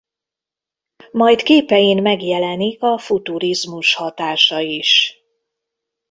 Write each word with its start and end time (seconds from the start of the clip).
Majd 1.11 1.41
képein 1.43 2.01
megjelenik 2.01 2.81
a 2.81 2.97
futurizmus 2.97 3.95
hatása 3.95 4.59
is. 4.59 5.13